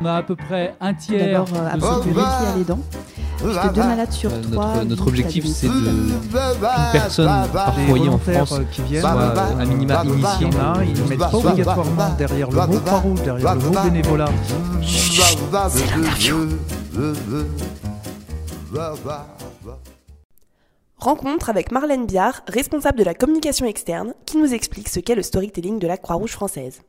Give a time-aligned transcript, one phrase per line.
[0.00, 1.44] On a à peu près un tiers.
[1.44, 2.78] D'abord, euh, avoir du rééquilibre les dents.
[3.36, 4.66] Puisque deux malades sur Euh, trois.
[4.74, 6.20] notre, notre objectif, c'est de qu'une
[6.92, 10.46] personne par foyer en France euh, qui viennent, soit bah, à minima Il y initié.
[10.46, 14.28] en a, ils ne mettent pas obligatoirement derrière le mot Croix-Rouge, derrière le mot bénévolat.
[20.96, 25.22] Rencontre avec Marlène Biard, responsable de la communication externe, qui nous explique ce qu'est le
[25.22, 26.82] storytelling de la Croix-Rouge française.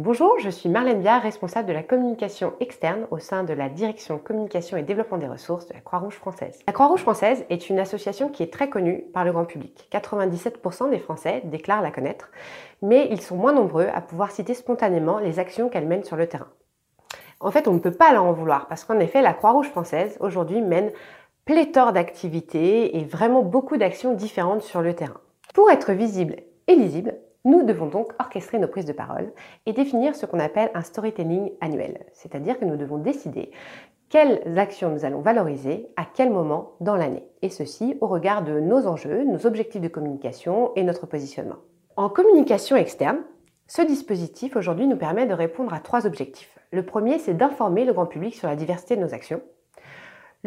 [0.00, 4.18] Bonjour, je suis Marlène Biard, responsable de la communication externe au sein de la direction
[4.18, 6.60] communication et développement des ressources de la Croix-Rouge française.
[6.68, 9.88] La Croix-Rouge française est une association qui est très connue par le grand public.
[9.90, 12.30] 97% des Français déclarent la connaître,
[12.80, 16.28] mais ils sont moins nombreux à pouvoir citer spontanément les actions qu'elle mène sur le
[16.28, 16.46] terrain.
[17.40, 20.16] En fait, on ne peut pas leur en vouloir parce qu'en effet, la Croix-Rouge française
[20.20, 20.92] aujourd'hui mène
[21.44, 25.20] pléthore d'activités et vraiment beaucoup d'actions différentes sur le terrain.
[25.54, 26.36] Pour être visible
[26.68, 29.32] et lisible, nous devons donc orchestrer nos prises de parole
[29.66, 33.50] et définir ce qu'on appelle un storytelling annuel, c'est-à-dire que nous devons décider
[34.08, 38.58] quelles actions nous allons valoriser à quel moment dans l'année, et ceci au regard de
[38.58, 41.58] nos enjeux, nos objectifs de communication et notre positionnement.
[41.96, 43.18] En communication externe,
[43.66, 46.58] ce dispositif aujourd'hui nous permet de répondre à trois objectifs.
[46.70, 49.42] Le premier, c'est d'informer le grand public sur la diversité de nos actions.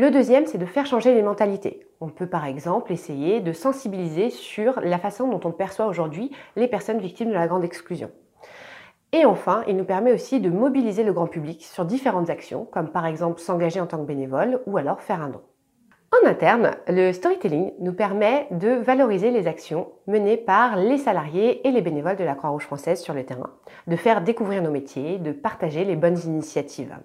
[0.00, 1.86] Le deuxième, c'est de faire changer les mentalités.
[2.00, 6.68] On peut par exemple essayer de sensibiliser sur la façon dont on perçoit aujourd'hui les
[6.68, 8.10] personnes victimes de la grande exclusion.
[9.12, 12.88] Et enfin, il nous permet aussi de mobiliser le grand public sur différentes actions, comme
[12.88, 15.42] par exemple s'engager en tant que bénévole ou alors faire un don.
[16.12, 21.72] En interne, le storytelling nous permet de valoriser les actions menées par les salariés et
[21.72, 23.50] les bénévoles de la Croix-Rouge française sur le terrain,
[23.86, 26.96] de faire découvrir nos métiers, de partager les bonnes initiatives.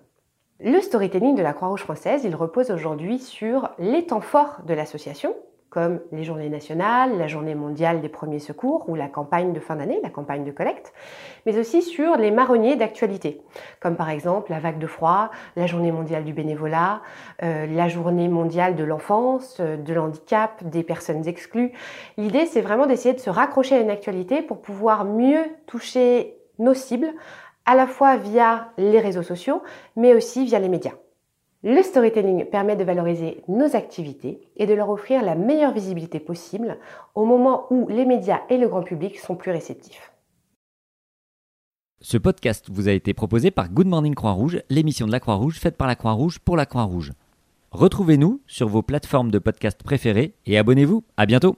[0.61, 5.35] Le storytelling de la Croix-Rouge française, il repose aujourd'hui sur les temps forts de l'association,
[5.69, 9.75] comme les journées nationales, la journée mondiale des premiers secours ou la campagne de fin
[9.75, 10.93] d'année, la campagne de collecte,
[11.45, 13.41] mais aussi sur les marronniers d'actualité,
[13.81, 17.01] comme par exemple la vague de froid, la journée mondiale du bénévolat,
[17.43, 21.73] euh, la journée mondiale de l'enfance, euh, de l'handicap, des personnes exclues.
[22.15, 26.73] L'idée, c'est vraiment d'essayer de se raccrocher à une actualité pour pouvoir mieux toucher nos
[26.73, 27.13] cibles
[27.65, 29.61] à la fois via les réseaux sociaux,
[29.95, 30.93] mais aussi via les médias.
[31.63, 36.77] Le storytelling permet de valoriser nos activités et de leur offrir la meilleure visibilité possible
[37.15, 40.11] au moment où les médias et le grand public sont plus réceptifs.
[42.01, 45.75] Ce podcast vous a été proposé par Good Morning Croix-Rouge, l'émission de la Croix-Rouge faite
[45.75, 47.13] par la Croix-Rouge pour la Croix-Rouge.
[47.71, 51.03] Retrouvez-nous sur vos plateformes de podcast préférées et abonnez-vous.
[51.17, 51.55] À bientôt!